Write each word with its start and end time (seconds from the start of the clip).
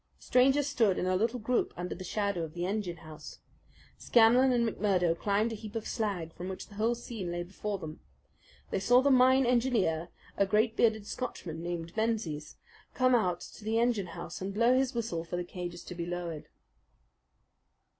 The 0.17 0.23
strangers 0.23 0.65
stood 0.65 0.97
in 0.97 1.05
a 1.05 1.15
little 1.15 1.37
group 1.37 1.75
under 1.77 1.93
the 1.93 2.03
shadow 2.03 2.41
of 2.41 2.55
the 2.55 2.65
engine 2.65 2.97
house. 3.05 3.37
Scanlan 3.99 4.51
and 4.51 4.67
McMurdo 4.67 5.15
climbed 5.15 5.51
a 5.51 5.55
heap 5.55 5.75
of 5.75 5.87
slag 5.87 6.33
from 6.33 6.49
which 6.49 6.65
the 6.69 6.73
whole 6.73 6.95
scene 6.95 7.31
lay 7.31 7.43
before 7.43 7.77
them. 7.77 7.99
They 8.71 8.79
saw 8.79 9.03
the 9.03 9.11
mine 9.11 9.45
engineer, 9.45 10.09
a 10.37 10.47
great 10.47 10.75
bearded 10.75 11.05
Scotchman 11.05 11.61
named 11.61 11.95
Menzies, 11.95 12.55
come 12.95 13.13
out 13.13 13.45
of 13.59 13.63
the 13.63 13.77
engine 13.77 14.07
house 14.07 14.41
and 14.41 14.51
blow 14.51 14.75
his 14.75 14.95
whistle 14.95 15.23
for 15.23 15.35
the 15.35 15.43
cages 15.43 15.83
to 15.83 15.93
be 15.93 16.07
lowered. 16.07 16.47